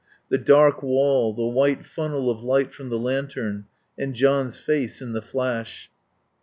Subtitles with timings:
[0.29, 3.65] The dark wall, the white funnel of light from the lantern,
[3.99, 5.91] and John's face in the flash....